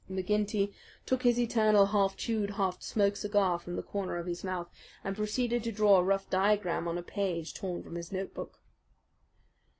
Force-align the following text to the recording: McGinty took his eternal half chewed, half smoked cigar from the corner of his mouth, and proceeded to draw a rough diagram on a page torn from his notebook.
McGinty 0.09 0.73
took 1.05 1.21
his 1.21 1.37
eternal 1.39 1.85
half 1.85 2.17
chewed, 2.17 2.49
half 2.55 2.81
smoked 2.81 3.19
cigar 3.19 3.59
from 3.59 3.75
the 3.75 3.83
corner 3.83 4.17
of 4.17 4.25
his 4.25 4.43
mouth, 4.43 4.67
and 5.03 5.15
proceeded 5.15 5.63
to 5.63 5.71
draw 5.71 5.97
a 5.97 6.03
rough 6.03 6.27
diagram 6.27 6.87
on 6.87 6.97
a 6.97 7.03
page 7.03 7.53
torn 7.53 7.83
from 7.83 7.93
his 7.93 8.11
notebook. 8.11 8.59